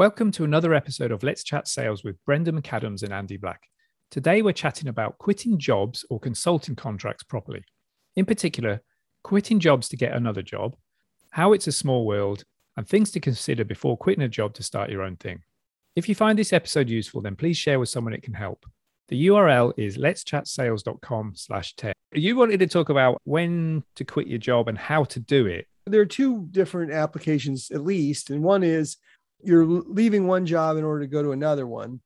Welcome 0.00 0.32
to 0.32 0.44
another 0.44 0.72
episode 0.72 1.12
of 1.12 1.22
Let's 1.22 1.44
Chat 1.44 1.68
Sales 1.68 2.02
with 2.02 2.24
Brendan 2.24 2.58
McAdams 2.58 3.02
and 3.02 3.12
Andy 3.12 3.36
Black. 3.36 3.64
Today 4.10 4.40
we're 4.40 4.54
chatting 4.54 4.88
about 4.88 5.18
quitting 5.18 5.58
jobs 5.58 6.06
or 6.08 6.18
consulting 6.18 6.74
contracts 6.74 7.22
properly. 7.22 7.64
In 8.16 8.24
particular, 8.24 8.80
quitting 9.22 9.60
jobs 9.60 9.90
to 9.90 9.98
get 9.98 10.14
another 10.14 10.40
job, 10.40 10.74
how 11.28 11.52
it's 11.52 11.66
a 11.66 11.72
small 11.72 12.06
world, 12.06 12.44
and 12.78 12.88
things 12.88 13.10
to 13.10 13.20
consider 13.20 13.62
before 13.62 13.98
quitting 13.98 14.24
a 14.24 14.28
job 14.28 14.54
to 14.54 14.62
start 14.62 14.88
your 14.88 15.02
own 15.02 15.16
thing. 15.16 15.42
If 15.94 16.08
you 16.08 16.14
find 16.14 16.38
this 16.38 16.54
episode 16.54 16.88
useful, 16.88 17.20
then 17.20 17.36
please 17.36 17.58
share 17.58 17.78
with 17.78 17.90
someone 17.90 18.14
it 18.14 18.22
can 18.22 18.32
help. 18.32 18.64
The 19.08 19.26
URL 19.26 19.74
is 19.76 19.98
letschatsales.com 19.98 21.34
slash 21.36 21.74
10. 21.74 21.92
You 22.14 22.36
wanted 22.36 22.60
to 22.60 22.66
talk 22.66 22.88
about 22.88 23.20
when 23.24 23.84
to 23.96 24.04
quit 24.06 24.28
your 24.28 24.38
job 24.38 24.66
and 24.66 24.78
how 24.78 25.04
to 25.04 25.20
do 25.20 25.44
it. 25.44 25.66
There 25.84 26.00
are 26.00 26.06
two 26.06 26.48
different 26.52 26.90
applications, 26.90 27.70
at 27.70 27.84
least. 27.84 28.30
And 28.30 28.42
one 28.42 28.62
is 28.62 28.96
you're 29.42 29.66
leaving 29.66 30.26
one 30.26 30.46
job 30.46 30.76
in 30.76 30.84
order 30.84 31.00
to 31.00 31.10
go 31.10 31.22
to 31.22 31.32
another 31.32 31.66
one, 31.66 32.00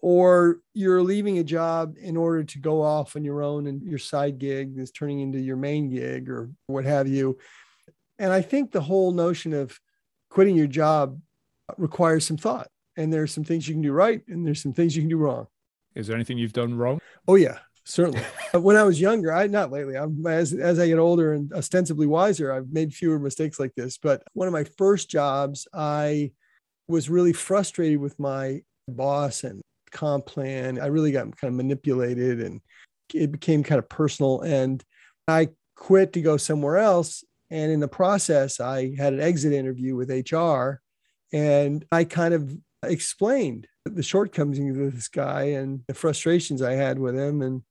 or 0.00 0.60
you're 0.74 1.02
leaving 1.02 1.38
a 1.38 1.44
job 1.44 1.96
in 2.00 2.16
order 2.16 2.44
to 2.44 2.58
go 2.58 2.82
off 2.82 3.16
on 3.16 3.24
your 3.24 3.42
own 3.42 3.66
and 3.66 3.82
your 3.82 3.98
side 3.98 4.38
gig 4.38 4.78
is 4.78 4.90
turning 4.90 5.20
into 5.20 5.38
your 5.38 5.56
main 5.56 5.90
gig 5.90 6.28
or 6.28 6.50
what 6.66 6.84
have 6.84 7.08
you. 7.08 7.38
And 8.18 8.32
I 8.32 8.42
think 8.42 8.70
the 8.70 8.80
whole 8.80 9.12
notion 9.12 9.52
of 9.52 9.78
quitting 10.30 10.56
your 10.56 10.66
job 10.66 11.20
requires 11.76 12.26
some 12.26 12.36
thought. 12.36 12.68
And 12.96 13.12
there's 13.12 13.32
some 13.32 13.44
things 13.44 13.68
you 13.68 13.74
can 13.74 13.82
do 13.82 13.92
right, 13.92 14.22
and 14.26 14.44
there's 14.44 14.60
some 14.60 14.72
things 14.72 14.96
you 14.96 15.02
can 15.02 15.08
do 15.08 15.18
wrong. 15.18 15.46
Is 15.94 16.06
there 16.06 16.16
anything 16.16 16.38
you've 16.38 16.52
done 16.52 16.74
wrong? 16.74 17.00
Oh 17.28 17.36
yeah, 17.36 17.58
certainly. 17.84 18.22
when 18.52 18.76
I 18.76 18.82
was 18.82 19.00
younger, 19.00 19.32
I 19.32 19.46
not 19.46 19.70
lately. 19.70 19.94
I'm 19.94 20.26
as 20.26 20.52
as 20.52 20.80
I 20.80 20.88
get 20.88 20.98
older 20.98 21.32
and 21.32 21.52
ostensibly 21.52 22.06
wiser, 22.06 22.52
I've 22.52 22.70
made 22.70 22.92
fewer 22.92 23.20
mistakes 23.20 23.60
like 23.60 23.74
this. 23.76 23.98
But 23.98 24.24
one 24.32 24.48
of 24.48 24.52
my 24.52 24.64
first 24.64 25.08
jobs, 25.08 25.68
I 25.72 26.32
was 26.88 27.10
really 27.10 27.32
frustrated 27.32 27.98
with 27.98 28.18
my 28.18 28.62
boss 28.88 29.44
and 29.44 29.60
comp 29.90 30.26
plan. 30.26 30.80
I 30.80 30.86
really 30.86 31.12
got 31.12 31.36
kind 31.36 31.52
of 31.52 31.54
manipulated, 31.54 32.40
and 32.40 32.60
it 33.14 33.30
became 33.30 33.62
kind 33.62 33.78
of 33.78 33.88
personal. 33.88 34.40
And 34.40 34.82
I 35.26 35.50
quit 35.76 36.12
to 36.14 36.22
go 36.22 36.36
somewhere 36.36 36.78
else. 36.78 37.24
And 37.50 37.72
in 37.72 37.80
the 37.80 37.88
process, 37.88 38.60
I 38.60 38.94
had 38.96 39.14
an 39.14 39.20
exit 39.20 39.52
interview 39.52 39.94
with 39.94 40.10
HR, 40.10 40.80
and 41.32 41.84
I 41.90 42.04
kind 42.04 42.34
of 42.34 42.56
explained 42.82 43.66
the 43.84 44.02
shortcomings 44.02 44.58
of 44.58 44.94
this 44.94 45.08
guy 45.08 45.42
and 45.42 45.82
the 45.86 45.94
frustrations 45.94 46.60
I 46.62 46.72
had 46.72 46.98
with 46.98 47.16
him. 47.16 47.42
And 47.42 47.62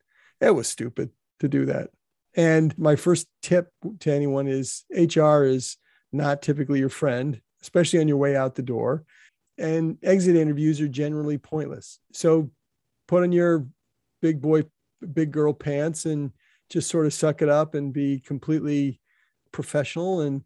it 0.41 0.52
was 0.52 0.67
stupid 0.67 1.11
to 1.39 1.47
do 1.47 1.66
that. 1.66 1.89
And 2.36 2.78
my 2.78 2.95
first 2.95 3.28
tip 3.41 3.69
to 4.00 4.11
anyone 4.11 4.47
is 4.47 4.84
HR 4.91 5.44
is 5.44 5.78
not 6.11 6.41
typically 6.41 6.80
your 6.80 6.89
friend, 6.89 7.41
especially 7.61 8.00
on 8.00 8.08
your 8.08 8.17
way 8.17 8.36
out 8.36 8.55
the 8.55 8.61
door. 8.61 9.03
And 9.58 9.97
exit 10.03 10.36
interviews 10.36 10.80
are 10.81 10.88
generally 10.88 11.38
pointless. 11.38 12.00
So 12.13 12.52
put 13.08 13.23
on 13.23 13.31
your 13.31 13.67
big 14.22 14.41
boy, 14.41 14.63
big 15.13 15.31
girl 15.31 15.53
pants 15.53 16.05
and 16.05 16.31
just 16.69 16.89
sort 16.89 17.05
of 17.05 17.13
suck 17.13 17.41
it 17.41 17.50
up 17.50 17.73
and 17.73 17.94
be 17.94 18.19
completely 18.19 19.00
professional 19.52 20.22
and 20.22 20.44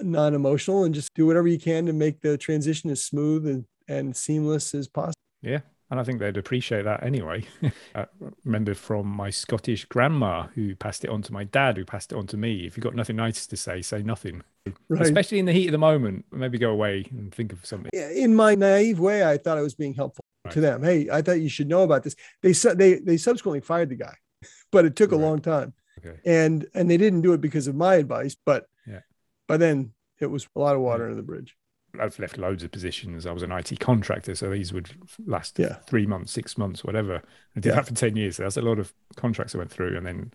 non 0.00 0.34
emotional 0.34 0.84
and 0.84 0.94
just 0.94 1.12
do 1.14 1.26
whatever 1.26 1.48
you 1.48 1.58
can 1.58 1.86
to 1.86 1.92
make 1.92 2.20
the 2.20 2.38
transition 2.38 2.90
as 2.90 3.04
smooth 3.04 3.46
and 3.46 3.64
and 3.88 4.16
seamless 4.16 4.74
as 4.74 4.88
possible. 4.88 5.12
Yeah. 5.42 5.60
And 5.94 6.00
I 6.00 6.02
think 6.02 6.18
they'd 6.18 6.36
appreciate 6.36 6.82
that 6.86 7.04
anyway. 7.04 7.44
I 7.62 7.70
uh, 8.00 8.06
remember 8.44 8.74
from 8.74 9.06
my 9.06 9.30
Scottish 9.30 9.84
grandma 9.84 10.48
who 10.56 10.74
passed 10.74 11.04
it 11.04 11.08
on 11.08 11.22
to 11.22 11.32
my 11.32 11.44
dad, 11.44 11.76
who 11.76 11.84
passed 11.84 12.10
it 12.10 12.18
on 12.18 12.26
to 12.26 12.36
me. 12.36 12.66
If 12.66 12.76
you've 12.76 12.82
got 12.82 12.96
nothing 12.96 13.14
nice 13.14 13.46
to 13.46 13.56
say, 13.56 13.80
say 13.80 14.02
nothing. 14.02 14.42
Right. 14.88 15.02
Especially 15.02 15.38
in 15.38 15.46
the 15.46 15.52
heat 15.52 15.68
of 15.68 15.72
the 15.72 15.78
moment, 15.78 16.24
maybe 16.32 16.58
go 16.58 16.70
away 16.70 17.06
and 17.12 17.32
think 17.32 17.52
of 17.52 17.64
something. 17.64 17.92
In 17.92 18.34
my 18.34 18.56
naive 18.56 18.98
way, 18.98 19.24
I 19.24 19.38
thought 19.38 19.56
I 19.56 19.60
was 19.60 19.76
being 19.76 19.94
helpful 19.94 20.24
right. 20.44 20.52
to 20.54 20.60
them. 20.60 20.82
Hey, 20.82 21.08
I 21.08 21.22
thought 21.22 21.34
you 21.34 21.48
should 21.48 21.68
know 21.68 21.84
about 21.84 22.02
this. 22.02 22.16
They 22.42 22.50
they 22.50 22.94
they 22.94 23.16
subsequently 23.16 23.60
fired 23.60 23.90
the 23.90 23.94
guy, 23.94 24.16
but 24.72 24.84
it 24.84 24.96
took 24.96 25.12
right. 25.12 25.20
a 25.20 25.24
long 25.24 25.40
time. 25.40 25.74
Okay. 26.04 26.18
And 26.26 26.66
and 26.74 26.90
they 26.90 26.96
didn't 26.96 27.20
do 27.20 27.34
it 27.34 27.40
because 27.40 27.68
of 27.68 27.76
my 27.76 27.94
advice, 27.94 28.34
but 28.44 28.66
yeah. 28.84 29.02
by 29.46 29.58
then 29.58 29.92
it 30.18 30.26
was 30.26 30.48
a 30.56 30.58
lot 30.58 30.74
of 30.74 30.82
water 30.82 31.04
yeah. 31.04 31.10
under 31.10 31.16
the 31.16 31.22
bridge. 31.22 31.56
I've 32.00 32.18
left 32.18 32.38
loads 32.38 32.62
of 32.62 32.70
positions. 32.70 33.26
I 33.26 33.32
was 33.32 33.42
an 33.42 33.52
IT 33.52 33.80
contractor, 33.80 34.34
so 34.34 34.50
these 34.50 34.72
would 34.72 34.90
last 35.26 35.58
yeah. 35.58 35.74
three 35.86 36.06
months, 36.06 36.32
six 36.32 36.58
months, 36.58 36.84
whatever. 36.84 37.22
I 37.56 37.60
did 37.60 37.70
yeah. 37.70 37.76
that 37.76 37.86
for 37.86 37.94
10 37.94 38.16
years. 38.16 38.36
So 38.36 38.42
that's 38.44 38.56
a 38.56 38.62
lot 38.62 38.78
of 38.78 38.92
contracts 39.16 39.54
I 39.54 39.58
went 39.58 39.70
through 39.70 39.96
and 39.96 40.06
then 40.06 40.32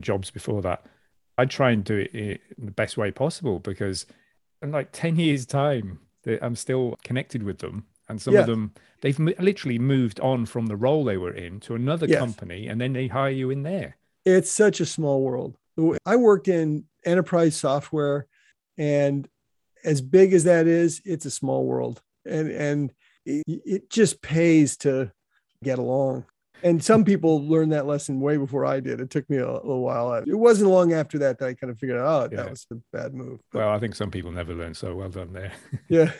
jobs 0.00 0.30
before 0.30 0.62
that. 0.62 0.84
I 1.38 1.46
try 1.46 1.70
and 1.70 1.82
do 1.82 1.96
it 1.96 2.14
in 2.14 2.66
the 2.66 2.70
best 2.70 2.96
way 2.96 3.10
possible 3.10 3.58
because 3.58 4.06
in 4.60 4.70
like 4.70 4.92
10 4.92 5.16
years' 5.16 5.46
time, 5.46 6.00
I'm 6.40 6.56
still 6.56 6.96
connected 7.04 7.42
with 7.42 7.58
them. 7.58 7.86
And 8.08 8.20
some 8.20 8.34
yeah. 8.34 8.40
of 8.40 8.46
them, 8.46 8.72
they've 9.00 9.18
literally 9.18 9.78
moved 9.78 10.20
on 10.20 10.46
from 10.46 10.66
the 10.66 10.76
role 10.76 11.04
they 11.04 11.16
were 11.16 11.32
in 11.32 11.60
to 11.60 11.74
another 11.74 12.06
yes. 12.06 12.18
company 12.18 12.68
and 12.68 12.80
then 12.80 12.92
they 12.92 13.06
hire 13.06 13.30
you 13.30 13.50
in 13.50 13.62
there. 13.62 13.96
It's 14.24 14.50
such 14.50 14.80
a 14.80 14.86
small 14.86 15.22
world. 15.22 15.56
I 16.04 16.16
worked 16.16 16.48
in 16.48 16.84
enterprise 17.04 17.56
software 17.56 18.26
and 18.76 19.26
as 19.84 20.00
big 20.00 20.32
as 20.32 20.44
that 20.44 20.66
is, 20.66 21.00
it's 21.04 21.26
a 21.26 21.30
small 21.30 21.64
world, 21.64 22.02
and 22.24 22.50
and 22.50 22.92
it, 23.24 23.44
it 23.46 23.90
just 23.90 24.22
pays 24.22 24.76
to 24.78 25.12
get 25.62 25.78
along. 25.78 26.24
And 26.64 26.82
some 26.82 27.04
people 27.04 27.46
learned 27.46 27.72
that 27.72 27.86
lesson 27.86 28.20
way 28.20 28.36
before 28.36 28.64
I 28.64 28.78
did. 28.78 29.00
It 29.00 29.10
took 29.10 29.28
me 29.28 29.38
a, 29.38 29.48
a 29.48 29.54
little 29.54 29.82
while. 29.82 30.14
It 30.14 30.34
wasn't 30.34 30.70
long 30.70 30.92
after 30.92 31.18
that 31.18 31.38
that 31.38 31.48
I 31.48 31.54
kind 31.54 31.72
of 31.72 31.78
figured 31.78 31.98
out, 31.98 32.06
oh, 32.06 32.28
yeah. 32.30 32.42
that 32.42 32.50
was 32.50 32.66
a 32.70 32.76
bad 32.92 33.14
move. 33.14 33.40
But, 33.50 33.60
well, 33.60 33.70
I 33.70 33.80
think 33.80 33.96
some 33.96 34.10
people 34.10 34.30
never 34.30 34.54
learn. 34.54 34.74
So 34.74 34.94
well 34.94 35.08
done 35.08 35.32
there. 35.32 35.52
yeah. 35.88 36.12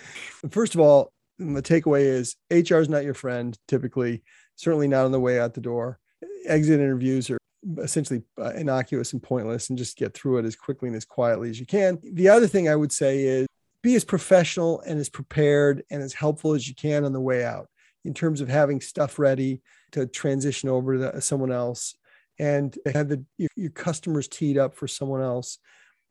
First 0.51 0.75
of 0.75 0.81
all, 0.81 1.13
the 1.39 1.63
takeaway 1.63 2.03
is 2.03 2.37
HR 2.51 2.79
is 2.79 2.89
not 2.89 3.05
your 3.05 3.15
friend 3.15 3.57
typically, 3.69 4.23
certainly 4.57 4.89
not 4.89 5.05
on 5.05 5.13
the 5.13 5.21
way 5.21 5.39
out 5.39 5.55
the 5.55 5.61
door. 5.61 5.99
Exit 6.47 6.81
interviews 6.81 7.31
are 7.31 7.39
essentially 7.79 8.23
uh, 8.41 8.53
innocuous 8.55 9.13
and 9.13 9.23
pointless 9.23 9.69
and 9.69 9.79
just 9.79 9.97
get 9.97 10.15
through 10.15 10.39
it 10.39 10.45
as 10.45 10.57
quickly 10.57 10.89
and 10.89 10.97
as 10.97 11.05
quietly 11.05 11.51
as 11.51 11.61
you 11.61 11.67
can. 11.67 11.99
The 12.03 12.29
other 12.29 12.49
thing 12.49 12.69
I 12.69 12.77
would 12.77 12.93
say 12.93 13.23
is 13.23 13.47
be 13.83 13.95
as 13.95 14.05
professional 14.05 14.81
and 14.83 14.99
as 14.99 15.09
prepared 15.09 15.83
and 15.91 16.03
as 16.03 16.13
helpful 16.13 16.55
as 16.55 16.69
you 16.69 16.75
can 16.75 17.05
on 17.05 17.13
the 17.13 17.21
way 17.21 17.45
out 17.45 17.69
in 18.05 18.15
terms 18.15 18.41
of 18.41 18.49
having 18.49 18.81
stuff 18.81 19.19
ready 19.19 19.61
to 19.93 20.07
transition 20.07 20.69
over 20.69 20.97
to 20.99 21.21
someone 21.21 21.53
else 21.53 21.95
and 22.39 22.77
have 22.93 23.09
the, 23.09 23.25
your, 23.39 23.51
your 23.57 23.71
customers 23.71 24.29
teed 24.29 24.59
up 24.59 24.75
for 24.75 24.89
someone 24.89 25.21
else. 25.21 25.59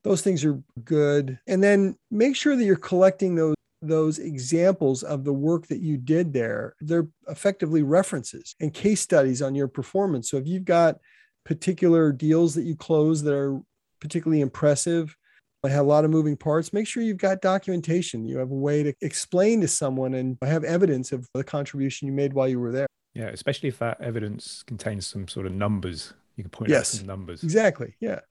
Those 0.04 0.22
things 0.22 0.46
are 0.46 0.62
good. 0.84 1.40
And 1.48 1.64
then 1.64 1.96
make 2.10 2.36
sure 2.36 2.56
that 2.56 2.64
you're 2.64 2.76
collecting 2.76 3.36
those 3.36 3.56
those 3.84 4.20
examples 4.20 5.02
of 5.02 5.24
the 5.24 5.34
work 5.34 5.66
that 5.66 5.80
you 5.80 5.98
did 5.98 6.32
there 6.32 6.76
they're 6.82 7.08
effectively 7.30 7.82
references 7.82 8.54
and 8.60 8.76
case 8.76 9.02
studies 9.02 9.42
on 9.42 9.56
your 9.56 9.68
performance 9.68 10.30
so 10.30 10.38
if 10.38 10.46
you've 10.46 10.66
got 10.66 11.00
particular 11.46 12.12
deals 12.12 12.54
that 12.54 12.62
you 12.62 12.76
close 12.76 13.24
that 13.24 13.34
are 13.34 13.60
particularly 14.00 14.42
impressive 14.42 15.18
have 15.70 15.86
a 15.86 15.88
lot 15.90 16.06
of 16.06 16.12
moving 16.12 16.36
parts, 16.36 16.74
make 16.74 16.88
sure 16.88 17.04
you've 17.04 17.18
got 17.18 17.42
documentation. 17.42 18.26
You 18.26 18.40
have 18.40 18.50
a 18.50 18.56
way 18.56 18.82
to 18.84 18.94
explain 19.02 19.62
to 19.62 19.68
someone 19.68 20.16
and 20.16 20.38
have 20.42 20.64
evidence 20.64 21.12
of 21.12 21.28
the 21.34 21.44
contribution 21.44 22.08
you 22.08 22.14
made 22.14 22.34
while 22.34 22.48
you 22.48 22.60
were 22.60 22.72
there. 22.72 22.88
Yeah, 23.14 23.28
especially 23.28 23.70
if 23.70 23.78
that 23.80 24.02
evidence 24.02 24.64
contains 24.66 25.06
some 25.06 25.28
sort 25.28 25.46
of 25.46 25.54
numbers. 25.54 26.14
You 26.36 26.44
can 26.44 26.50
point 26.50 26.70
yes, 26.72 26.96
out 26.96 27.00
some 27.00 27.08
numbers. 27.08 27.44
Exactly. 27.44 27.96
Yeah. 28.00 28.22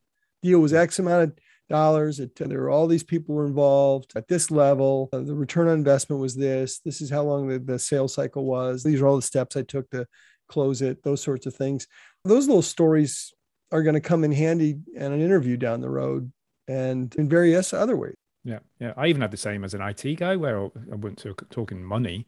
Deal 0.43 0.59
was 0.59 0.73
X 0.73 0.99
amount 0.99 1.23
of 1.23 1.39
dollars. 1.69 2.19
It, 2.19 2.35
there 2.35 2.59
were 2.59 2.71
all 2.71 2.87
these 2.87 3.05
people 3.05 3.35
were 3.35 3.47
involved 3.47 4.13
at 4.17 4.27
this 4.27 4.51
level. 4.51 5.09
Uh, 5.13 5.21
the 5.21 5.35
return 5.35 5.69
on 5.69 5.75
investment 5.75 6.21
was 6.21 6.35
this. 6.35 6.81
This 6.81 7.01
is 7.01 7.11
how 7.11 7.23
long 7.23 7.47
the, 7.47 7.59
the 7.59 7.79
sales 7.79 8.15
cycle 8.15 8.45
was. 8.45 8.83
These 8.83 9.01
are 9.01 9.07
all 9.07 9.17
the 9.17 9.23
steps 9.23 9.57
I 9.57 9.63
took 9.63 9.89
to 9.91 10.07
close 10.49 10.83
it, 10.83 11.03
those 11.05 11.23
sorts 11.23 11.47
of 11.47 11.55
things. 11.55 11.87
Those 12.25 12.49
little 12.49 12.63
stories 12.63 13.33
are 13.71 13.83
going 13.83 13.95
to 13.95 14.01
come 14.01 14.25
in 14.25 14.33
handy 14.33 14.79
in 14.95 15.13
an 15.13 15.21
interview 15.21 15.57
down 15.57 15.81
the 15.81 15.91
road 15.91 16.33
and 16.71 17.15
in 17.17 17.29
various 17.29 17.73
other 17.73 17.97
ways. 17.97 18.15
Yeah, 18.45 18.61
yeah. 18.79 18.95
I 18.97 19.09
even 19.09 19.21
had 19.21 19.31
the 19.31 19.37
same 19.37 19.65
as 19.65 19.75
an 19.75 19.83
IT 19.83 20.17
guy 20.17 20.37
where 20.37 20.67
I 20.67 20.95
went 20.95 21.19
to 21.19 21.35
talking 21.51 21.83
money. 21.83 22.27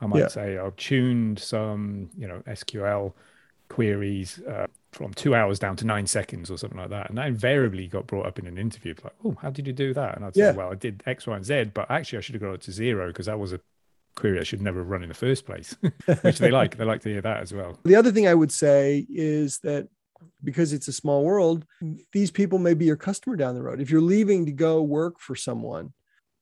I 0.00 0.06
might 0.06 0.18
yeah. 0.18 0.28
say 0.28 0.58
I've 0.58 0.76
tuned 0.76 1.38
some, 1.38 2.10
you 2.16 2.26
know, 2.26 2.42
SQL 2.48 3.12
queries 3.68 4.40
uh, 4.40 4.66
from 4.90 5.14
two 5.14 5.34
hours 5.34 5.58
down 5.58 5.76
to 5.76 5.86
nine 5.86 6.06
seconds 6.06 6.50
or 6.50 6.58
something 6.58 6.78
like 6.78 6.90
that. 6.90 7.08
And 7.08 7.18
that 7.18 7.28
invariably 7.28 7.86
got 7.86 8.06
brought 8.06 8.26
up 8.26 8.38
in 8.38 8.46
an 8.46 8.58
interview. 8.58 8.94
Like, 9.04 9.14
oh, 9.24 9.36
how 9.40 9.50
did 9.50 9.66
you 9.66 9.72
do 9.72 9.94
that? 9.94 10.16
And 10.16 10.24
I'd 10.24 10.36
yeah. 10.36 10.50
say, 10.50 10.56
well, 10.56 10.72
I 10.72 10.74
did 10.74 11.02
X, 11.06 11.26
Y, 11.26 11.36
and 11.36 11.44
Z, 11.44 11.70
but 11.74 11.88
actually 11.90 12.18
I 12.18 12.20
should 12.22 12.34
have 12.34 12.42
got 12.42 12.54
it 12.54 12.62
to 12.62 12.72
zero 12.72 13.06
because 13.08 13.26
that 13.26 13.38
was 13.38 13.52
a 13.52 13.60
query 14.16 14.40
I 14.40 14.42
should 14.42 14.60
never 14.60 14.80
have 14.80 14.88
run 14.88 15.02
in 15.02 15.08
the 15.08 15.14
first 15.14 15.46
place, 15.46 15.76
which 16.22 16.38
they 16.38 16.50
like. 16.50 16.76
They 16.76 16.84
like 16.84 17.02
to 17.02 17.08
hear 17.08 17.22
that 17.22 17.40
as 17.40 17.52
well. 17.52 17.78
The 17.84 17.96
other 17.96 18.10
thing 18.10 18.26
I 18.26 18.34
would 18.34 18.52
say 18.52 19.06
is 19.08 19.58
that 19.60 19.88
because 20.44 20.72
it's 20.72 20.88
a 20.88 20.92
small 20.92 21.24
world, 21.24 21.64
these 22.12 22.30
people 22.30 22.58
may 22.58 22.74
be 22.74 22.84
your 22.84 22.96
customer 22.96 23.36
down 23.36 23.54
the 23.54 23.62
road. 23.62 23.80
If 23.80 23.90
you're 23.90 24.00
leaving 24.00 24.46
to 24.46 24.52
go 24.52 24.82
work 24.82 25.20
for 25.20 25.36
someone 25.36 25.92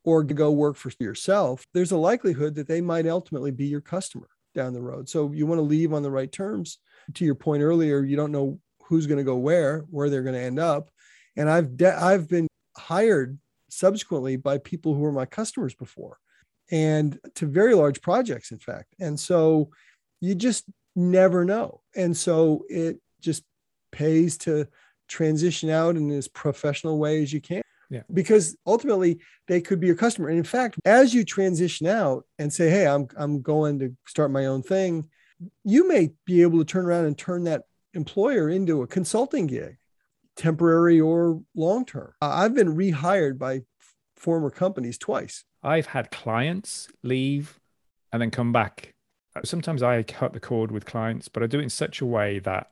or 0.05 0.25
to 0.25 0.35
go 0.35 0.50
work 0.50 0.76
for 0.76 0.91
yourself, 0.99 1.64
there's 1.75 1.93
a 1.93 1.97
likelihood 1.97 2.55
that 2.55 2.67
they 2.69 2.81
might 2.81 3.06
ultimately 3.06 3.50
be 3.50 3.67
your 3.67 3.82
customer 3.82 4.29
down 4.55 4.73
the 4.73 4.81
road. 4.81 5.08
So 5.08 5.31
you 5.32 5.47
want 5.47 5.58
to 5.58 5.62
leave 5.62 5.93
on 5.93 6.02
the 6.02 6.11
right 6.11 6.32
terms. 6.32 6.79
To 7.14 7.25
your 7.25 7.35
point 7.35 7.62
earlier, 7.62 8.02
you 8.02 8.17
don't 8.17 8.32
know 8.32 8.58
who's 8.85 9.06
going 9.06 9.19
to 9.19 9.25
go 9.25 9.37
where, 9.37 9.81
where 9.91 10.08
they're 10.11 10.23
going 10.23 10.35
to 10.35 10.41
end 10.41 10.58
up. 10.58 10.91
And 11.37 11.49
I've 11.49 11.76
de- 11.76 12.02
I've 12.02 12.29
been 12.29 12.49
hired 12.76 13.38
subsequently 13.69 14.37
by 14.37 14.58
people 14.58 14.94
who 14.94 15.00
were 15.00 15.12
my 15.12 15.26
customers 15.26 15.75
before. 15.75 16.19
and 16.70 17.19
to 17.35 17.47
very 17.47 17.75
large 17.75 18.00
projects, 18.00 18.52
in 18.52 18.58
fact. 18.58 18.94
And 19.00 19.19
so 19.19 19.70
you 20.20 20.35
just 20.35 20.64
never 20.94 21.44
know. 21.44 21.81
And 21.97 22.17
so 22.17 22.64
it 22.69 23.00
just 23.20 23.43
pays 23.90 24.38
to 24.38 24.66
transition 25.08 25.70
out 25.70 25.96
in 25.96 26.10
as 26.10 26.28
professional 26.28 26.98
way 26.98 27.22
as 27.22 27.32
you 27.32 27.40
can. 27.40 27.62
Yeah. 27.90 28.02
Because 28.12 28.56
ultimately 28.66 29.19
they 29.48 29.60
could 29.60 29.81
be 29.81 29.88
your 29.88 29.96
customer. 29.96 30.28
And 30.28 30.38
in 30.38 30.44
fact, 30.44 30.76
as 30.84 31.12
you 31.12 31.25
transition 31.25 31.88
out 31.88 32.25
and 32.38 32.52
say, 32.52 32.70
Hey, 32.70 32.87
I'm 32.87 33.08
I'm 33.16 33.42
going 33.42 33.81
to 33.81 33.96
start 34.06 34.31
my 34.31 34.46
own 34.46 34.62
thing, 34.62 35.08
you 35.64 35.88
may 35.88 36.10
be 36.25 36.42
able 36.42 36.58
to 36.58 36.64
turn 36.64 36.87
around 36.87 37.06
and 37.06 37.19
turn 37.19 37.44
that 37.44 37.64
employer 37.94 38.48
into 38.48 38.82
a 38.82 38.87
consulting 38.87 39.48
gig, 39.48 39.76
temporary 40.37 41.00
or 41.00 41.42
long 41.56 41.84
term. 41.84 42.12
I've 42.20 42.54
been 42.54 42.76
rehired 42.76 43.38
by 43.38 43.62
former 44.16 44.50
companies 44.50 44.98
twice. 44.98 45.44
I've 45.62 45.87
had 45.87 46.10
clients 46.10 46.88
leave 47.02 47.58
and 48.12 48.22
then 48.22 48.31
come 48.31 48.52
back. 48.52 48.94
Sometimes 49.44 49.82
I 49.82 50.02
cut 50.02 50.32
the 50.32 50.40
cord 50.40 50.70
with 50.70 50.84
clients, 50.84 51.28
but 51.28 51.42
I 51.42 51.46
do 51.46 51.58
it 51.58 51.64
in 51.64 51.70
such 51.70 52.00
a 52.00 52.06
way 52.06 52.38
that 52.40 52.70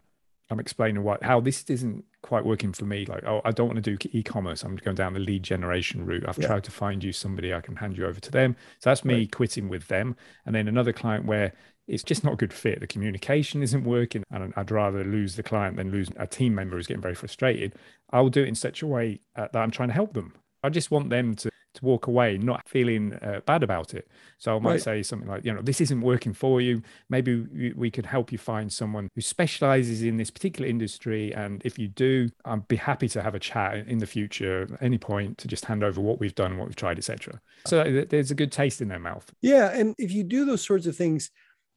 I'm 0.50 0.60
explaining 0.60 1.02
what 1.02 1.22
how 1.22 1.40
this 1.40 1.64
isn't 1.68 2.04
quite 2.22 2.44
working 2.44 2.72
for 2.72 2.84
me. 2.84 3.04
Like, 3.04 3.24
oh, 3.24 3.42
I 3.44 3.50
don't 3.50 3.68
want 3.68 3.82
to 3.82 3.96
do 3.96 4.08
e-commerce. 4.12 4.62
I'm 4.62 4.76
going 4.76 4.94
down 4.94 5.14
the 5.14 5.20
lead 5.20 5.42
generation 5.42 6.06
route. 6.06 6.24
I've 6.26 6.38
yeah. 6.38 6.46
tried 6.46 6.64
to 6.64 6.70
find 6.70 7.04
you 7.04 7.12
somebody 7.12 7.52
I 7.52 7.60
can 7.60 7.76
hand 7.76 7.98
you 7.98 8.06
over 8.06 8.20
to 8.20 8.30
them. 8.30 8.56
So 8.78 8.90
that's 8.90 9.04
me 9.04 9.14
right. 9.14 9.32
quitting 9.32 9.68
with 9.68 9.88
them. 9.88 10.16
And 10.46 10.54
then 10.54 10.68
another 10.68 10.92
client 10.92 11.26
where 11.26 11.52
it's 11.86 12.02
just 12.02 12.22
not 12.22 12.34
a 12.34 12.36
good 12.36 12.52
fit. 12.52 12.80
The 12.80 12.86
communication 12.86 13.62
isn't 13.62 13.84
working, 13.84 14.22
and 14.30 14.52
I'd 14.56 14.70
rather 14.70 15.04
lose 15.04 15.36
the 15.36 15.42
client 15.42 15.76
than 15.76 15.90
lose 15.90 16.08
a 16.16 16.26
team 16.26 16.54
member 16.54 16.76
who's 16.76 16.86
getting 16.86 17.02
very 17.02 17.14
frustrated. 17.14 17.74
I'll 18.10 18.28
do 18.28 18.42
it 18.42 18.48
in 18.48 18.54
such 18.54 18.82
a 18.82 18.86
way 18.86 19.20
uh, 19.36 19.48
that 19.52 19.58
I'm 19.58 19.70
trying 19.70 19.88
to 19.88 19.94
help 19.94 20.12
them. 20.12 20.34
I 20.62 20.68
just 20.70 20.90
want 20.90 21.10
them 21.10 21.34
to 21.36 21.50
to 21.78 21.84
walk 21.84 22.06
away 22.06 22.38
not 22.38 22.68
feeling 22.68 23.14
uh, 23.14 23.40
bad 23.46 23.62
about 23.62 23.94
it. 23.94 24.08
So 24.38 24.56
I 24.56 24.58
might 24.58 24.70
right. 24.72 24.82
say 24.82 25.02
something 25.02 25.28
like, 25.28 25.44
you 25.44 25.52
know, 25.52 25.62
this 25.62 25.80
isn't 25.80 26.00
working 26.00 26.32
for 26.32 26.60
you. 26.60 26.82
Maybe 27.08 27.40
we, 27.40 27.72
we 27.74 27.90
could 27.90 28.06
help 28.06 28.30
you 28.32 28.38
find 28.38 28.72
someone 28.72 29.08
who 29.14 29.20
specializes 29.20 30.02
in 30.02 30.16
this 30.16 30.30
particular 30.30 30.68
industry. 30.68 31.34
And 31.34 31.62
if 31.64 31.78
you 31.78 31.88
do, 31.88 32.28
I'd 32.44 32.68
be 32.68 32.76
happy 32.76 33.08
to 33.08 33.22
have 33.22 33.34
a 33.34 33.38
chat 33.38 33.88
in 33.88 33.98
the 33.98 34.06
future, 34.06 34.62
at 34.62 34.82
any 34.82 34.98
point, 34.98 35.38
to 35.38 35.48
just 35.48 35.64
hand 35.64 35.82
over 35.82 36.00
what 36.00 36.20
we've 36.20 36.34
done, 36.34 36.58
what 36.58 36.68
we've 36.68 36.76
tried, 36.76 36.98
etc. 36.98 37.40
So 37.66 38.04
there's 38.08 38.30
a 38.30 38.34
good 38.34 38.52
taste 38.52 38.80
in 38.80 38.88
their 38.88 38.98
mouth. 38.98 39.30
Yeah, 39.40 39.70
and 39.70 39.94
if 39.98 40.12
you 40.12 40.24
do 40.24 40.44
those 40.44 40.64
sorts 40.64 40.86
of 40.86 40.96
things 40.96 41.30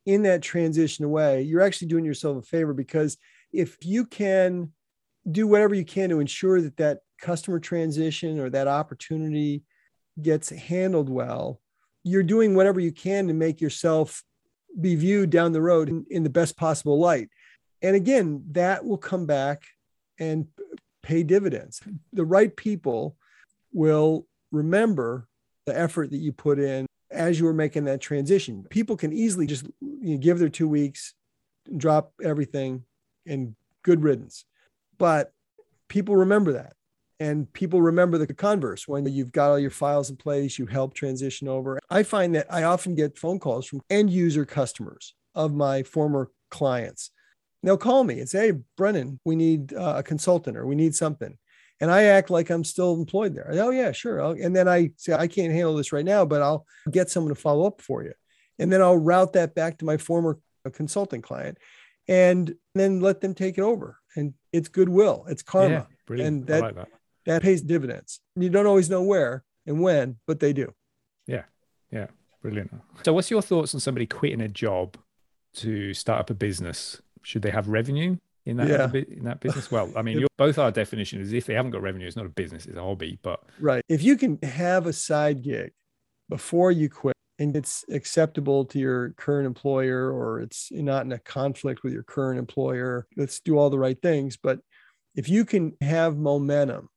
in 0.05 0.23
that 0.23 0.41
transition 0.41 1.05
away, 1.05 1.43
you're 1.43 1.61
actually 1.61 1.87
doing 1.87 2.05
yourself 2.05 2.37
a 2.37 2.41
favor 2.41 2.73
because 2.73 3.17
if 3.53 3.77
you 3.85 4.05
can 4.05 4.71
do 5.29 5.47
whatever 5.47 5.75
you 5.75 5.85
can 5.85 6.09
to 6.09 6.19
ensure 6.19 6.61
that 6.61 6.77
that 6.77 6.99
customer 7.21 7.59
transition 7.59 8.39
or 8.39 8.49
that 8.49 8.67
opportunity 8.67 9.63
gets 10.23 10.49
handled 10.49 11.09
well, 11.09 11.59
you're 12.03 12.23
doing 12.23 12.55
whatever 12.55 12.79
you 12.79 12.91
can 12.91 13.27
to 13.27 13.33
make 13.33 13.61
yourself 13.61 14.23
be 14.79 14.95
viewed 14.95 15.29
down 15.29 15.51
the 15.51 15.61
road 15.61 15.89
in, 15.89 16.05
in 16.09 16.23
the 16.23 16.29
best 16.29 16.57
possible 16.57 16.99
light. 16.99 17.29
And 17.81 17.95
again, 17.95 18.43
that 18.51 18.85
will 18.85 18.97
come 18.97 19.25
back 19.25 19.63
and 20.19 20.47
pay 21.01 21.23
dividends. 21.23 21.81
The 22.13 22.25
right 22.25 22.55
people 22.55 23.15
will 23.73 24.27
remember 24.51 25.27
the 25.65 25.77
effort 25.77 26.11
that 26.11 26.17
you 26.17 26.31
put 26.31 26.59
in 26.59 26.85
as 27.09 27.39
you 27.39 27.45
were 27.45 27.53
making 27.53 27.85
that 27.85 28.01
transition. 28.01 28.65
People 28.69 28.95
can 28.95 29.11
easily 29.11 29.45
just 29.45 29.65
you 29.81 30.13
know, 30.13 30.17
give 30.17 30.39
their 30.39 30.49
two 30.49 30.67
weeks, 30.67 31.13
drop 31.75 32.13
everything, 32.23 32.83
and 33.25 33.55
good 33.83 34.03
riddance. 34.03 34.45
But 34.97 35.33
people 35.87 36.15
remember 36.15 36.53
that. 36.53 36.73
And 37.21 37.53
people 37.53 37.83
remember 37.83 38.17
the 38.17 38.33
converse 38.33 38.87
when 38.87 39.05
you've 39.05 39.31
got 39.31 39.51
all 39.51 39.59
your 39.59 39.69
files 39.69 40.09
in 40.09 40.15
place, 40.15 40.57
you 40.57 40.65
help 40.65 40.95
transition 40.95 41.47
over. 41.47 41.79
I 41.87 42.01
find 42.01 42.33
that 42.33 42.47
I 42.49 42.63
often 42.63 42.95
get 42.95 43.15
phone 43.15 43.37
calls 43.37 43.67
from 43.67 43.81
end 43.91 44.09
user 44.09 44.43
customers 44.43 45.13
of 45.35 45.53
my 45.53 45.83
former 45.83 46.31
clients. 46.49 47.11
They'll 47.61 47.77
call 47.77 48.03
me 48.05 48.21
and 48.21 48.27
say, 48.27 48.47
Hey, 48.47 48.59
Brendan, 48.75 49.19
we 49.23 49.35
need 49.35 49.71
uh, 49.71 49.97
a 49.97 50.03
consultant 50.03 50.57
or 50.57 50.65
we 50.65 50.73
need 50.73 50.95
something 50.95 51.37
and 51.79 51.91
I 51.91 52.05
act 52.05 52.31
like 52.31 52.49
I'm 52.49 52.63
still 52.63 52.95
employed 52.95 53.35
there. 53.35 53.49
Oh 53.51 53.69
yeah, 53.69 53.91
sure. 53.91 54.19
I'll, 54.19 54.31
and 54.31 54.55
then 54.55 54.67
I 54.67 54.89
say 54.97 55.13
I 55.13 55.27
can't 55.27 55.53
handle 55.53 55.75
this 55.75 55.93
right 55.93 56.05
now, 56.05 56.25
but 56.25 56.41
I'll 56.41 56.65
get 56.89 57.11
someone 57.11 57.33
to 57.33 57.39
follow 57.39 57.67
up 57.67 57.81
for 57.81 58.03
you, 58.03 58.13
and 58.57 58.73
then 58.73 58.81
I'll 58.81 58.97
route 58.97 59.33
that 59.33 59.53
back 59.53 59.77
to 59.79 59.85
my 59.85 59.97
former 59.97 60.39
uh, 60.65 60.71
consulting 60.71 61.21
client, 61.21 61.59
and 62.07 62.53
then 62.73 62.99
let 62.99 63.21
them 63.21 63.35
take 63.35 63.59
it 63.59 63.61
over. 63.61 63.97
And 64.15 64.33
it's 64.51 64.69
goodwill, 64.69 65.25
it's 65.27 65.41
karma, 65.41 65.87
yeah, 66.09 66.23
and 66.23 66.45
that, 66.47 66.61
like 66.61 66.75
that 66.75 66.89
that 67.25 67.41
pays 67.41 67.61
dividends. 67.61 68.19
You 68.35 68.49
don't 68.49 68.67
always 68.67 68.89
know 68.89 69.03
where 69.03 69.43
and 69.65 69.81
when, 69.81 70.17
but 70.27 70.39
they 70.39 70.53
do. 70.53 70.73
Yeah, 71.27 71.43
yeah, 71.91 72.07
brilliant. 72.41 72.73
So, 73.03 73.13
what's 73.13 73.31
your 73.31 73.41
thoughts 73.41 73.73
on 73.73 73.79
somebody 73.79 74.05
quitting 74.05 74.41
a 74.41 74.47
job 74.47 74.97
to 75.55 75.93
start 75.93 76.19
up 76.19 76.29
a 76.29 76.33
business? 76.33 77.01
Should 77.23 77.43
they 77.43 77.51
have 77.51 77.67
revenue? 77.67 78.17
in 78.45 78.57
that 78.57 78.67
yeah. 78.67 79.01
in 79.15 79.23
that 79.25 79.39
business? 79.41 79.71
Well, 79.71 79.91
I 79.95 80.01
mean, 80.01 80.25
both 80.37 80.57
our 80.57 80.71
definition 80.71 81.21
is 81.21 81.33
if 81.33 81.45
they 81.45 81.53
haven't 81.53 81.71
got 81.71 81.81
revenue, 81.81 82.07
it's 82.07 82.15
not 82.15 82.25
a 82.25 82.29
business, 82.29 82.65
it's 82.65 82.77
a 82.77 82.81
hobby. 82.81 83.19
But 83.21 83.41
right, 83.59 83.83
if 83.87 84.03
you 84.03 84.17
can 84.17 84.39
have 84.43 84.87
a 84.87 84.93
side 84.93 85.43
gig 85.43 85.71
before 86.29 86.71
you 86.71 86.89
quit 86.89 87.15
and 87.39 87.55
it's 87.55 87.83
acceptable 87.89 88.65
to 88.65 88.79
your 88.79 89.09
current 89.11 89.47
employer 89.47 90.11
or 90.11 90.41
it's 90.41 90.71
not 90.71 91.05
in 91.05 91.11
a 91.11 91.19
conflict 91.19 91.83
with 91.83 91.93
your 91.93 92.03
current 92.03 92.39
employer, 92.39 93.07
let's 93.17 93.39
do 93.39 93.57
all 93.57 93.69
the 93.69 93.79
right 93.79 94.01
things. 94.01 94.37
But 94.37 94.59
if 95.15 95.27
you 95.29 95.45
can 95.45 95.73
have 95.81 96.17
momentum, 96.17 96.89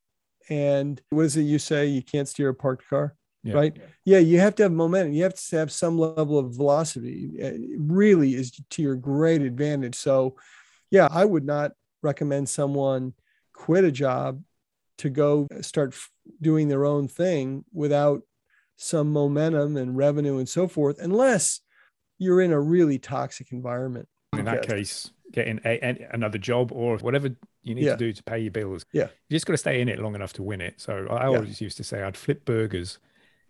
and 0.49 1.01
what 1.11 1.23
is 1.23 1.37
it 1.37 1.43
you 1.43 1.59
say? 1.59 1.87
You 1.87 2.03
can't 2.03 2.29
steer 2.29 2.51
a 2.51 2.55
parked 2.55 2.89
car. 2.89 3.15
Yeah. 3.43 3.55
right? 3.55 3.77
Yeah, 4.07 4.19
you 4.19 4.41
have 4.41 4.55
to 4.55 4.63
have 4.63 4.73
momentum. 4.73 5.13
You 5.13 5.25
have 5.25 5.35
to 5.35 5.57
have 5.57 5.71
some 5.71 5.99
level 5.99 6.39
of 6.39 6.55
velocity. 6.55 7.31
It 7.37 7.61
really 7.79 8.35
is 8.35 8.59
to 8.71 8.83
your 8.83 8.97
great 8.97 9.43
advantage. 9.43 9.97
So 9.97 10.37
yeah, 10.91 11.09
I 11.11 11.27
would 11.27 11.45
not 11.45 11.73
recommend 12.03 12.49
someone 12.49 13.13
quit 13.53 13.85
a 13.85 13.93
job 13.93 14.43
to 14.99 15.11
go 15.11 15.47
start 15.61 15.95
doing 16.41 16.69
their 16.69 16.85
own 16.85 17.09
thing 17.09 17.65
without 17.73 18.23
some 18.77 19.13
momentum 19.13 19.77
and 19.77 19.97
revenue 19.97 20.39
and 20.39 20.49
so 20.49 20.67
forth, 20.67 20.99
unless 20.99 21.61
you're 22.19 22.41
in 22.41 22.53
a 22.53 22.61
really 22.61 22.99
toxic 22.99 23.53
environment. 23.53 24.09
In 24.33 24.47
that 24.47 24.67
case, 24.67 25.11
getting 25.33 25.61
a, 25.65 26.09
another 26.13 26.39
job 26.39 26.73
or 26.73 26.99
whatever 26.99 27.31
you 27.65 27.75
need 27.75 27.85
yeah. 27.85 27.93
to 27.93 27.97
do 27.97 28.13
to 28.13 28.23
pay 28.23 28.39
your 28.39 28.51
bills. 28.51 28.85
Yeah. 28.93 29.09
You 29.29 29.35
just 29.35 29.47
got 29.47 29.55
to 29.55 29.59
stay 29.59 29.81
in 29.81 29.89
it 29.89 29.99
long 29.99 30.15
enough 30.15 30.33
to 30.35 30.43
win 30.43 30.61
it. 30.61 30.81
So 30.81 31.07
I 31.11 31.27
always 31.27 31.61
yeah. 31.61 31.67
used 31.67 31.77
to 31.79 31.85
say 31.85 32.03
I'd 32.03 32.17
flip 32.17 32.45
burgers 32.45 32.99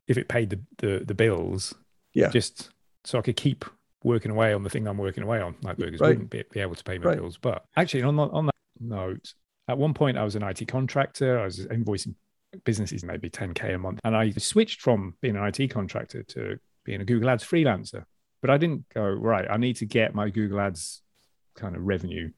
if 0.06 0.16
it 0.16 0.28
paid 0.28 0.50
the, 0.50 0.60
the, 0.78 1.04
the 1.04 1.14
bills. 1.14 1.74
Yeah. 2.14 2.28
Just 2.28 2.70
so 3.02 3.18
I 3.18 3.22
could 3.22 3.36
keep 3.36 3.64
working 4.04 4.30
away 4.30 4.52
on 4.52 4.62
the 4.62 4.70
thing 4.70 4.86
I'm 4.86 4.98
working 4.98 5.24
away 5.24 5.40
on. 5.40 5.56
Like 5.62 5.76
burgers 5.76 6.00
right. 6.00 6.10
wouldn't 6.10 6.30
be, 6.30 6.44
be, 6.50 6.60
able 6.60 6.76
to 6.76 6.84
pay 6.84 6.98
my 6.98 7.06
right. 7.06 7.18
bills. 7.18 7.38
But 7.38 7.64
actually, 7.76 8.02
on, 8.02 8.18
on 8.18 8.46
that 8.46 8.54
note, 8.78 9.34
at 9.68 9.78
one 9.78 9.94
point 9.94 10.16
I 10.16 10.24
was 10.24 10.36
an 10.36 10.42
IT 10.42 10.68
contractor. 10.68 11.40
I 11.40 11.44
was 11.44 11.66
invoicing 11.66 12.14
businesses 12.64 13.04
maybe 13.04 13.28
10k 13.28 13.74
a 13.74 13.78
month, 13.78 14.00
and 14.04 14.16
I 14.16 14.30
switched 14.32 14.80
from 14.80 15.14
being 15.20 15.36
an 15.36 15.44
IT 15.44 15.68
contractor 15.68 16.22
to 16.22 16.58
being 16.84 17.00
a 17.00 17.04
Google 17.04 17.30
Ads 17.30 17.44
freelancer. 17.44 18.04
But 18.40 18.50
I 18.50 18.58
didn't 18.58 18.88
go 18.94 19.02
right. 19.02 19.46
I 19.50 19.56
need 19.56 19.76
to 19.76 19.86
get 19.86 20.14
my 20.14 20.30
Google 20.30 20.60
Ads 20.60 21.02
kind 21.56 21.74
of 21.74 21.82
revenue 21.82 22.30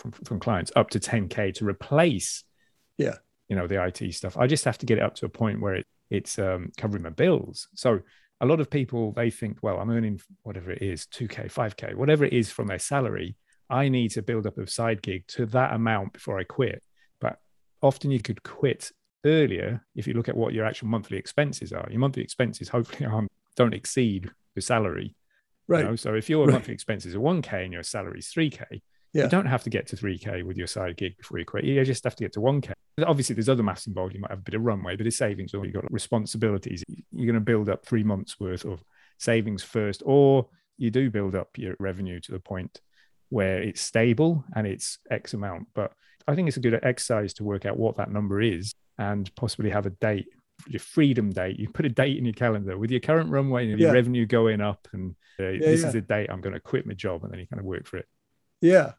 from, 0.00 0.12
from 0.12 0.40
clients 0.40 0.72
up 0.74 0.90
to 0.90 1.00
10k 1.00 1.54
to 1.54 1.66
replace, 1.66 2.44
yeah, 2.98 3.16
you 3.48 3.56
know, 3.56 3.66
the 3.66 3.82
IT 3.84 4.14
stuff. 4.14 4.36
I 4.36 4.46
just 4.46 4.64
have 4.64 4.78
to 4.78 4.86
get 4.86 4.98
it 4.98 5.04
up 5.04 5.14
to 5.16 5.26
a 5.26 5.28
point 5.30 5.60
where 5.60 5.74
it, 5.74 5.86
it's 6.08 6.38
um, 6.38 6.72
covering 6.76 7.02
my 7.02 7.10
bills. 7.10 7.68
So 7.74 8.00
a 8.40 8.46
lot 8.46 8.60
of 8.60 8.70
people 8.70 9.12
they 9.12 9.30
think 9.30 9.58
well 9.62 9.78
i'm 9.78 9.90
earning 9.90 10.20
whatever 10.42 10.70
it 10.70 10.82
is 10.82 11.06
2k 11.06 11.52
5k 11.52 11.94
whatever 11.94 12.24
it 12.24 12.32
is 12.32 12.50
from 12.50 12.66
their 12.66 12.78
salary 12.78 13.36
i 13.68 13.88
need 13.88 14.10
to 14.10 14.22
build 14.22 14.46
up 14.46 14.58
a 14.58 14.66
side 14.66 15.02
gig 15.02 15.26
to 15.26 15.46
that 15.46 15.72
amount 15.72 16.12
before 16.12 16.38
i 16.38 16.44
quit 16.44 16.82
but 17.20 17.38
often 17.82 18.10
you 18.10 18.20
could 18.20 18.42
quit 18.42 18.90
earlier 19.26 19.84
if 19.94 20.06
you 20.06 20.14
look 20.14 20.28
at 20.28 20.36
what 20.36 20.54
your 20.54 20.64
actual 20.64 20.88
monthly 20.88 21.18
expenses 21.18 21.72
are 21.72 21.86
your 21.90 22.00
monthly 22.00 22.22
expenses 22.22 22.68
hopefully 22.68 23.06
aren't, 23.10 23.30
don't 23.56 23.74
exceed 23.74 24.30
your 24.54 24.62
salary 24.62 25.14
right 25.68 25.84
you 25.84 25.90
know? 25.90 25.96
so 25.96 26.14
if 26.14 26.30
your 26.30 26.46
right. 26.46 26.54
monthly 26.54 26.74
expenses 26.74 27.14
are 27.14 27.20
1k 27.20 27.64
and 27.64 27.72
your 27.72 27.82
salary 27.82 28.20
is 28.20 28.32
3k 28.34 28.80
yeah. 29.12 29.24
You 29.24 29.28
don't 29.28 29.46
have 29.46 29.64
to 29.64 29.70
get 29.70 29.88
to 29.88 29.96
3K 29.96 30.44
with 30.44 30.56
your 30.56 30.66
side 30.66 30.96
gig 30.96 31.16
before 31.16 31.38
you 31.38 31.44
quit. 31.44 31.64
You 31.64 31.84
just 31.84 32.04
have 32.04 32.14
to 32.16 32.24
get 32.24 32.32
to 32.34 32.40
1K. 32.40 32.72
Obviously, 33.04 33.34
there's 33.34 33.48
other 33.48 33.62
maths 33.62 33.86
involved. 33.86 34.14
You 34.14 34.20
might 34.20 34.30
have 34.30 34.40
a 34.40 34.42
bit 34.42 34.54
of 34.54 34.62
runway, 34.62 34.96
but 34.96 35.06
it's 35.06 35.16
savings 35.16 35.52
or 35.52 35.64
you've 35.64 35.74
got 35.74 35.90
responsibilities. 35.92 36.84
You're 36.88 37.26
going 37.26 37.34
to 37.34 37.40
build 37.40 37.68
up 37.68 37.84
three 37.84 38.04
months 38.04 38.38
worth 38.38 38.64
of 38.64 38.84
savings 39.18 39.62
first, 39.62 40.02
or 40.06 40.48
you 40.78 40.90
do 40.90 41.10
build 41.10 41.34
up 41.34 41.48
your 41.56 41.74
revenue 41.78 42.20
to 42.20 42.32
the 42.32 42.38
point 42.38 42.80
where 43.30 43.62
it's 43.62 43.80
stable 43.80 44.44
and 44.54 44.66
it's 44.66 44.98
X 45.10 45.34
amount. 45.34 45.68
But 45.74 45.92
I 46.28 46.34
think 46.34 46.48
it's 46.48 46.56
a 46.56 46.60
good 46.60 46.78
exercise 46.82 47.34
to 47.34 47.44
work 47.44 47.66
out 47.66 47.76
what 47.76 47.96
that 47.96 48.12
number 48.12 48.40
is 48.40 48.74
and 48.98 49.34
possibly 49.34 49.70
have 49.70 49.86
a 49.86 49.90
date, 49.90 50.28
your 50.68 50.80
freedom 50.80 51.30
date. 51.30 51.58
You 51.58 51.68
put 51.68 51.86
a 51.86 51.90
date 51.90 52.16
in 52.16 52.24
your 52.24 52.34
calendar 52.34 52.78
with 52.78 52.90
your 52.90 53.00
current 53.00 53.30
runway 53.30 53.68
and 53.68 53.80
your 53.80 53.92
revenue 53.92 54.26
going 54.26 54.60
up, 54.60 54.86
and 54.92 55.16
uh, 55.40 55.48
yeah, 55.48 55.58
this 55.58 55.80
yeah. 55.80 55.86
is 55.88 55.92
the 55.94 56.00
date 56.00 56.28
I'm 56.30 56.40
going 56.40 56.54
to 56.54 56.60
quit 56.60 56.86
my 56.86 56.94
job, 56.94 57.24
and 57.24 57.32
then 57.32 57.40
you 57.40 57.46
kind 57.46 57.60
of 57.60 57.66
work 57.66 57.86
for 57.86 57.96
it. 57.96 58.06
Yeah, 58.60 58.92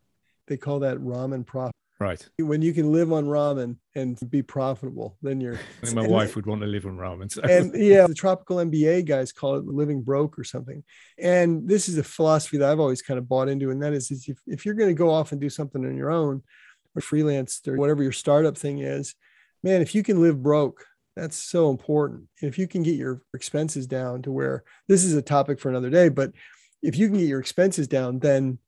they 0.47 0.57
call 0.57 0.79
that 0.79 0.97
ramen 0.97 1.45
profit. 1.45 1.75
Right. 1.99 2.27
When 2.39 2.63
you 2.63 2.73
can 2.73 2.91
live 2.91 3.13
on 3.13 3.25
ramen 3.25 3.75
and 3.93 4.17
be 4.27 4.41
profitable, 4.41 5.17
then 5.21 5.39
you're. 5.39 5.59
I 5.83 5.85
think 5.85 5.95
my 5.95 6.07
wife 6.07 6.35
would 6.35 6.47
want 6.47 6.61
to 6.61 6.67
live 6.67 6.87
on 6.87 6.97
ramen. 6.97 7.31
So. 7.31 7.41
and 7.43 7.75
yeah, 7.75 8.07
the 8.07 8.15
tropical 8.15 8.57
MBA 8.57 9.05
guys 9.05 9.31
call 9.31 9.55
it 9.55 9.65
living 9.65 10.01
broke 10.01 10.39
or 10.39 10.43
something. 10.43 10.83
And 11.19 11.67
this 11.67 11.87
is 11.87 11.99
a 11.99 12.03
philosophy 12.03 12.57
that 12.57 12.71
I've 12.71 12.79
always 12.79 13.03
kind 13.03 13.19
of 13.19 13.29
bought 13.29 13.49
into, 13.49 13.69
and 13.69 13.83
that 13.83 13.93
is, 13.93 14.09
is 14.09 14.27
if, 14.27 14.39
if 14.47 14.65
you're 14.65 14.73
going 14.73 14.89
to 14.89 14.95
go 14.95 15.11
off 15.11 15.31
and 15.31 15.39
do 15.39 15.49
something 15.49 15.85
on 15.85 15.95
your 15.95 16.09
own, 16.09 16.41
or 16.95 17.01
freelance 17.01 17.61
or 17.67 17.75
whatever 17.75 18.03
your 18.03 18.11
startup 18.11 18.57
thing 18.57 18.79
is, 18.79 19.15
man, 19.63 19.81
if 19.81 19.95
you 19.95 20.03
can 20.03 20.21
live 20.21 20.41
broke, 20.41 20.85
that's 21.15 21.37
so 21.37 21.69
important. 21.69 22.23
And 22.41 22.49
if 22.49 22.57
you 22.57 22.67
can 22.67 22.83
get 22.83 22.95
your 22.95 23.21
expenses 23.33 23.87
down 23.87 24.21
to 24.23 24.31
where 24.31 24.63
this 24.87 25.03
is 25.03 25.13
a 25.13 25.21
topic 25.21 25.59
for 25.59 25.69
another 25.69 25.89
day, 25.89 26.09
but 26.09 26.31
if 26.81 26.97
you 26.97 27.07
can 27.07 27.17
get 27.17 27.27
your 27.27 27.39
expenses 27.39 27.87
down, 27.87 28.19
then 28.19 28.59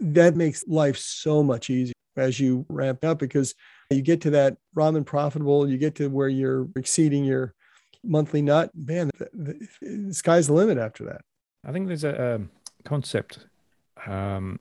that 0.00 0.36
makes 0.36 0.66
life 0.66 0.96
so 0.96 1.42
much 1.42 1.70
easier 1.70 1.94
as 2.16 2.38
you 2.38 2.64
ramp 2.68 3.04
up 3.04 3.18
because 3.18 3.54
you 3.90 4.02
get 4.02 4.20
to 4.22 4.30
that 4.30 4.56
ramen 4.76 5.04
profitable, 5.04 5.68
you 5.68 5.78
get 5.78 5.94
to 5.96 6.08
where 6.08 6.28
you're 6.28 6.68
exceeding 6.76 7.24
your 7.24 7.54
monthly 8.02 8.42
nut, 8.42 8.70
man, 8.74 9.10
the, 9.18 9.28
the, 9.32 9.96
the 10.06 10.14
sky's 10.14 10.46
the 10.46 10.52
limit 10.52 10.78
after 10.78 11.04
that. 11.04 11.22
I 11.66 11.72
think 11.72 11.86
there's 11.86 12.04
a 12.04 12.34
um, 12.34 12.50
concept 12.84 13.46
um, 14.06 14.60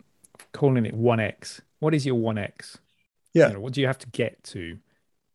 calling 0.54 0.86
it 0.86 0.96
1x. 0.96 1.60
What 1.80 1.94
is 1.94 2.06
your 2.06 2.16
1x? 2.16 2.78
Yeah. 3.34 3.48
You 3.48 3.54
know, 3.56 3.60
what 3.60 3.74
do 3.74 3.82
you 3.82 3.88
have 3.88 3.98
to 4.00 4.10
get 4.10 4.44
to 4.46 4.78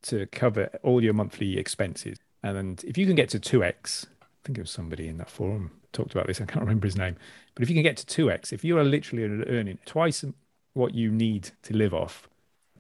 to 0.01 0.27
cover 0.27 0.71
all 0.83 1.03
your 1.03 1.13
monthly 1.13 1.59
expenses? 1.59 2.19
And 2.43 2.57
then 2.57 2.79
if 2.85 2.97
you 2.97 3.05
can 3.05 3.17
get 3.17 3.29
to 3.31 3.41
2x, 3.41 4.07
I 4.23 4.27
think 4.45 4.59
it 4.59 4.63
was 4.63 4.71
somebody 4.71 5.09
in 5.09 5.19
that 5.19 5.31
forum 5.31 5.73
talked 5.93 6.13
about 6.13 6.27
this. 6.27 6.41
I 6.41 6.47
can't 6.47 6.61
remember 6.61 6.87
his 6.87 6.97
name. 6.97 7.17
But 7.59 7.65
if 7.65 7.71
you 7.71 7.75
can 7.75 7.83
get 7.83 7.97
to 7.97 8.07
2x, 8.25 8.53
if 8.53 8.63
you 8.63 8.79
are 8.79 8.85
literally 8.85 9.25
earning 9.25 9.79
twice 9.85 10.25
what 10.75 10.95
you 10.95 11.11
need 11.11 11.51
to 11.65 11.75
live 11.77 11.93
off, 11.93 12.29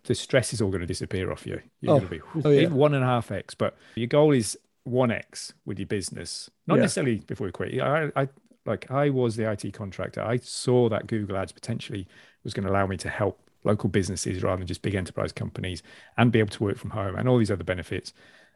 the 0.04 0.14
stress 0.14 0.52
is 0.52 0.62
all 0.62 0.68
going 0.70 0.82
to 0.82 0.86
disappear 0.86 1.32
off 1.32 1.44
you. 1.48 1.60
You're 1.80 1.94
Oh, 1.96 1.98
going 1.98 2.08
to 2.08 2.14
be 2.14 2.20
oh, 2.44 2.50
yeah. 2.50 2.68
one 2.68 2.94
and 2.94 3.02
a 3.02 3.06
half 3.08 3.32
x. 3.32 3.56
But 3.56 3.76
your 3.96 4.06
goal 4.06 4.30
is 4.30 4.56
1x 4.88 5.52
with 5.66 5.80
your 5.80 5.86
business, 5.88 6.48
not 6.68 6.76
Yeah. 6.76 6.82
necessarily 6.82 7.16
before 7.16 7.48
you 7.48 7.52
quit. 7.52 7.80
I, 7.80 8.12
I 8.14 8.28
like 8.66 8.88
I 8.88 9.10
was 9.10 9.34
the 9.34 9.50
IT 9.50 9.72
contractor. 9.72 10.22
I 10.22 10.36
saw 10.36 10.88
that 10.90 11.08
Google 11.08 11.36
Ads 11.36 11.50
potentially 11.50 12.06
was 12.44 12.54
going 12.54 12.64
to 12.66 12.72
allow 12.72 12.86
me 12.86 12.96
to 12.98 13.08
help 13.08 13.40
local 13.64 13.88
businesses 13.88 14.44
rather 14.44 14.58
than 14.58 14.68
just 14.68 14.82
big 14.82 14.94
enterprise 14.94 15.32
companies 15.32 15.82
and 16.16 16.30
be 16.30 16.38
able 16.38 16.50
to 16.50 16.62
work 16.62 16.78
from 16.78 16.90
home 16.90 17.16
and 17.16 17.28
all 17.28 17.38
these 17.38 17.50
other 17.50 17.64
benefits. 17.64 18.12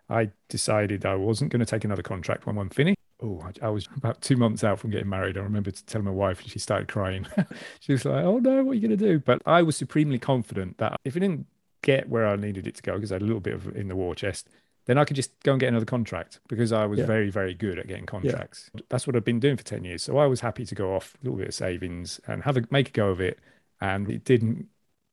I 0.08 0.30
decided 0.48 1.04
I 1.04 1.16
wasn't 1.16 1.50
going 1.50 1.60
to 1.60 1.66
take 1.66 1.84
another 1.84 2.02
contract 2.02 2.46
when 2.46 2.54
one 2.54 2.68
finished. 2.68 2.98
Oh, 3.22 3.40
I, 3.62 3.66
I 3.66 3.70
was 3.70 3.88
about 3.96 4.20
two 4.20 4.36
months 4.36 4.64
out 4.64 4.78
from 4.78 4.90
getting 4.90 5.08
married. 5.08 5.36
I 5.38 5.40
remember 5.42 5.70
telling 5.70 6.04
my 6.04 6.10
wife, 6.10 6.40
and 6.42 6.50
she 6.50 6.58
started 6.58 6.88
crying. 6.88 7.26
she 7.80 7.92
was 7.92 8.04
like, 8.04 8.24
"Oh 8.24 8.38
no, 8.38 8.64
what 8.64 8.72
are 8.72 8.74
you 8.74 8.80
going 8.88 8.98
to 8.98 9.04
do?" 9.08 9.18
But 9.18 9.42
I 9.46 9.62
was 9.62 9.76
supremely 9.76 10.18
confident 10.18 10.78
that 10.78 10.96
if 11.04 11.16
it 11.16 11.20
didn't 11.20 11.46
get 11.82 12.08
where 12.08 12.26
I 12.26 12.36
needed 12.36 12.66
it 12.66 12.76
to 12.76 12.82
go, 12.82 12.94
because 12.94 13.12
I 13.12 13.16
had 13.16 13.22
a 13.22 13.26
little 13.26 13.40
bit 13.40 13.54
of 13.54 13.74
in 13.76 13.88
the 13.88 13.96
war 13.96 14.14
chest, 14.14 14.48
then 14.86 14.98
I 14.98 15.04
could 15.04 15.16
just 15.16 15.38
go 15.42 15.52
and 15.52 15.60
get 15.60 15.68
another 15.68 15.84
contract 15.86 16.40
because 16.48 16.72
I 16.72 16.86
was 16.86 17.00
Yeah. 17.00 17.06
very, 17.06 17.30
very 17.30 17.54
good 17.54 17.78
at 17.78 17.86
getting 17.88 18.06
contracts. 18.06 18.70
That's 18.88 19.06
what 19.06 19.16
I've 19.16 19.24
been 19.24 19.40
doing 19.40 19.56
for 19.56 19.64
10 19.64 19.84
years. 19.84 20.02
So 20.02 20.18
I 20.18 20.26
was 20.26 20.40
happy 20.40 20.64
to 20.66 20.74
go 20.74 20.94
off 20.94 21.14
a 21.20 21.24
little 21.24 21.38
bit 21.38 21.48
of 21.48 21.54
savings 21.54 22.20
and 22.26 22.42
have 22.44 22.56
a 22.56 22.62
make 22.70 22.88
a 22.88 22.92
go 22.92 23.10
of 23.10 23.20
it. 23.20 23.38
And 23.80 24.10
it 24.10 24.24
didn't 24.24 24.68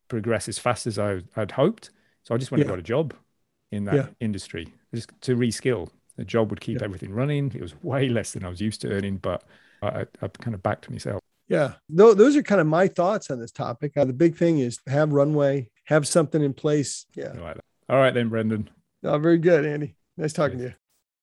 progress 0.08 0.48
as 0.48 0.60
fast 0.60 0.88
as 0.88 1.00
I, 1.00 1.22
I'd 1.36 1.52
hoped. 1.52 1.92
So 2.24 2.36
I 2.36 2.38
just 2.38 2.52
went 2.52 2.62
and 2.64 2.68
Yeah. 2.68 2.74
got 2.74 2.80
a 2.80 2.84
job 2.84 3.14
in 3.72 3.86
that 3.86 3.96
Yeah. 3.96 4.08
industry 4.20 4.74
just 4.94 5.10
to 5.22 5.36
reskill. 5.36 5.90
The 6.20 6.26
job 6.26 6.50
would 6.50 6.60
keep 6.60 6.80
Yeah. 6.80 6.84
everything 6.86 7.14
running. 7.14 7.50
It 7.56 7.62
was 7.62 7.74
way 7.82 8.10
less 8.10 8.34
than 8.34 8.44
I 8.44 8.50
was 8.50 8.60
used 8.60 8.82
to 8.82 8.90
earning, 8.92 9.18
but 9.18 9.42
I, 9.82 10.06
I, 10.22 10.28
kind 10.28 10.54
of 10.54 10.62
backed 10.62 10.90
myself. 10.90 11.22
Yeah, 11.48 11.76
Tho- 11.88 12.14
those 12.14 12.36
are 12.36 12.44
kind 12.44 12.60
of 12.60 12.68
my 12.68 12.88
thoughts 12.90 13.32
on 13.32 13.40
this 13.40 13.54
topic. 13.54 13.96
Uh, 13.96 14.04
the 14.04 14.12
big 14.14 14.36
thing 14.36 14.60
is 14.60 14.80
have 14.86 15.14
runway, 15.14 15.70
have 15.86 16.06
something 16.06 16.44
in 16.44 16.54
place. 16.54 17.06
Yeah, 17.16 17.32
like. 17.40 17.58
All 17.88 17.98
right, 17.98 18.14
then, 18.14 18.28
Brendan. 18.28 18.70
oh, 19.06 19.18
very 19.18 19.38
good, 19.38 19.66
Andy. 19.66 19.96
Nice 20.18 20.34
talking 20.34 20.58
to 20.60 20.64
you. 20.66 20.74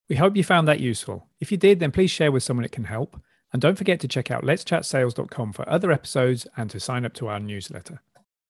We 0.08 0.16
hope 0.16 0.34
you 0.34 0.42
found 0.42 0.66
that 0.66 0.80
useful. 0.80 1.28
If 1.40 1.52
you 1.52 1.58
did, 1.58 1.78
then 1.78 1.92
please 1.92 2.10
share 2.10 2.32
with 2.32 2.42
someone 2.42 2.64
it 2.64 2.72
can 2.72 2.84
help. 2.84 3.20
And 3.52 3.60
don't 3.62 3.76
forget 3.76 4.00
to 4.00 4.08
check 4.08 4.30
out 4.30 4.44
letschatsales.com 4.44 5.52
for 5.52 5.68
other 5.68 5.92
episodes 5.92 6.46
and 6.56 6.70
to 6.70 6.80
sign 6.80 7.04
up 7.04 7.12
to 7.14 7.28
our 7.28 7.38
newsletter. 7.38 8.00